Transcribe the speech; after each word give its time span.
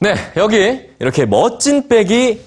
네, 0.00 0.14
여기 0.36 0.90
이렇게 0.98 1.24
멋진 1.24 1.88
백이 1.88 2.42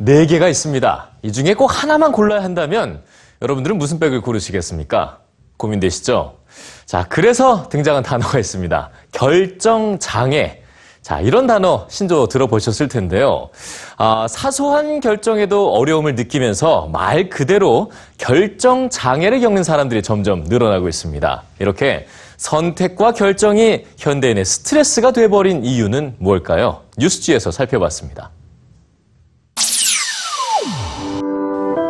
4개가 0.00 0.50
있습니다. 0.50 1.08
이 1.22 1.32
중에 1.32 1.54
꼭 1.54 1.66
하나만 1.66 2.12
골라야 2.12 2.42
한다면 2.42 3.02
여러분들은 3.40 3.78
무슨 3.78 3.98
백을 3.98 4.20
고르시겠습니까? 4.20 5.20
고민되시죠? 5.56 6.38
자, 6.86 7.06
그래서 7.08 7.68
등장한 7.68 8.02
단어가 8.02 8.38
있습니다. 8.38 8.90
결정장애. 9.12 10.62
자, 11.08 11.20
이런 11.20 11.46
단어 11.46 11.86
신조 11.88 12.26
들어보셨을 12.26 12.88
텐데요. 12.88 13.48
아, 13.96 14.26
사소한 14.28 15.00
결정에도 15.00 15.72
어려움을 15.72 16.14
느끼면서 16.16 16.90
말 16.92 17.30
그대로 17.30 17.90
결정 18.18 18.90
장애를 18.90 19.40
겪는 19.40 19.62
사람들이 19.64 20.02
점점 20.02 20.44
늘어나고 20.44 20.86
있습니다. 20.86 21.42
이렇게 21.60 22.06
선택과 22.36 23.12
결정이 23.12 23.86
현대인의 23.96 24.44
스트레스가 24.44 25.12
돼버린 25.12 25.64
이유는 25.64 26.16
무엇일까요? 26.18 26.82
뉴스지에서 26.98 27.52
살펴봤습니다. 27.52 28.30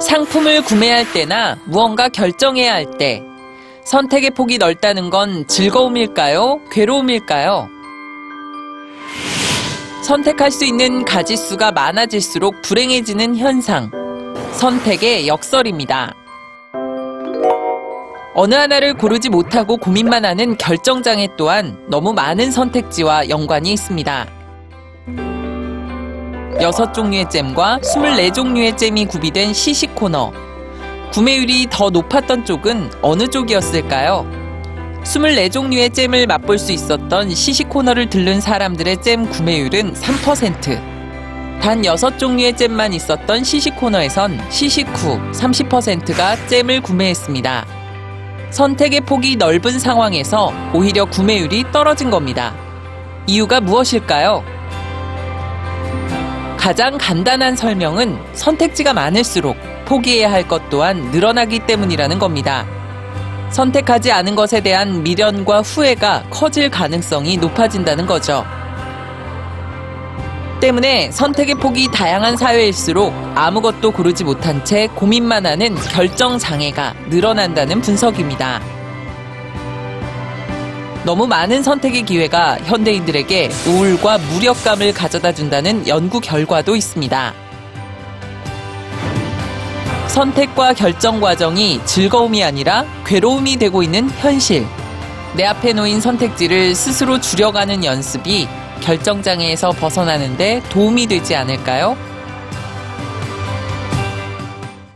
상품을 0.00 0.62
구매할 0.62 1.12
때나 1.12 1.58
무언가 1.66 2.08
결정해야 2.08 2.72
할 2.72 2.86
때 2.98 3.20
선택의 3.84 4.30
폭이 4.30 4.58
넓다는 4.58 5.10
건 5.10 5.44
즐거움일까요? 5.48 6.60
괴로움일까요? 6.70 7.77
선택할 10.08 10.50
수 10.50 10.64
있는 10.64 11.04
가지수가 11.04 11.72
많아질수록 11.72 12.62
불행해지는 12.62 13.36
현상. 13.36 13.90
선택의 14.54 15.28
역설입니다. 15.28 16.14
어느 18.34 18.54
하나를 18.54 18.94
고르지 18.94 19.28
못하고 19.28 19.76
고민만 19.76 20.24
하는 20.24 20.56
결정장애 20.56 21.28
또한 21.36 21.78
너무 21.90 22.14
많은 22.14 22.50
선택지와 22.50 23.28
연관이 23.28 23.70
있습니다. 23.74 24.26
여섯 26.62 26.94
종류의 26.94 27.28
잼과 27.28 27.80
24종류의 27.82 28.78
잼이 28.78 29.04
구비된 29.04 29.52
시식 29.52 29.94
코너. 29.94 30.32
구매율이 31.12 31.66
더 31.70 31.90
높았던 31.90 32.46
쪽은 32.46 32.92
어느 33.02 33.28
쪽이었을까요? 33.28 34.47
24종류의 35.08 35.94
잼을 35.94 36.26
맛볼 36.26 36.58
수 36.58 36.70
있었던 36.70 37.34
시식 37.34 37.70
코너를 37.70 38.10
들른 38.10 38.42
사람들의 38.42 39.00
잼 39.02 39.26
구매율은 39.30 39.94
3%. 39.94 40.98
단 41.62 41.82
6종류의 41.82 42.56
잼만 42.56 42.92
있었던 42.92 43.42
시식 43.42 43.74
코너에선 43.76 44.38
시식 44.50 44.86
후 44.88 45.18
30%가 45.32 46.36
잼을 46.46 46.82
구매했습니다. 46.82 47.66
선택의 48.50 49.00
폭이 49.00 49.36
넓은 49.36 49.78
상황에서 49.78 50.52
오히려 50.74 51.06
구매율이 51.06 51.64
떨어진 51.72 52.10
겁니다. 52.10 52.54
이유가 53.26 53.60
무엇일까요? 53.60 54.44
가장 56.58 56.98
간단한 56.98 57.56
설명은 57.56 58.18
선택지가 58.34 58.92
많을수록 58.92 59.56
포기해야 59.86 60.30
할 60.30 60.46
것 60.46 60.68
또한 60.68 61.10
늘어나기 61.10 61.60
때문이라는 61.60 62.18
겁니다. 62.18 62.66
선택하지 63.50 64.12
않은 64.12 64.34
것에 64.34 64.60
대한 64.60 65.02
미련과 65.02 65.62
후회가 65.62 66.24
커질 66.30 66.70
가능성이 66.70 67.36
높아진다는 67.36 68.06
거죠. 68.06 68.44
때문에 70.60 71.10
선택의 71.12 71.54
폭이 71.54 71.88
다양한 71.92 72.36
사회일수록 72.36 73.14
아무것도 73.34 73.92
고르지 73.92 74.24
못한 74.24 74.64
채 74.64 74.88
고민만 74.88 75.46
하는 75.46 75.74
결정 75.76 76.36
장애가 76.36 76.94
늘어난다는 77.08 77.80
분석입니다. 77.80 78.60
너무 81.04 81.26
많은 81.28 81.62
선택의 81.62 82.02
기회가 82.02 82.58
현대인들에게 82.64 83.50
우울과 83.68 84.18
무력감을 84.18 84.92
가져다 84.92 85.32
준다는 85.32 85.86
연구 85.86 86.20
결과도 86.20 86.74
있습니다. 86.74 87.47
선택과 90.08 90.72
결정 90.72 91.20
과정이 91.20 91.80
즐거움이 91.84 92.42
아니라 92.42 92.84
괴로움이 93.06 93.56
되고 93.56 93.82
있는 93.82 94.10
현실. 94.10 94.66
내 95.36 95.44
앞에 95.44 95.72
놓인 95.72 96.00
선택지를 96.00 96.74
스스로 96.74 97.20
줄여가는 97.20 97.84
연습이 97.84 98.48
결정장애에서 98.80 99.70
벗어나는데 99.70 100.62
도움이 100.70 101.06
되지 101.06 101.36
않을까요? 101.36 101.96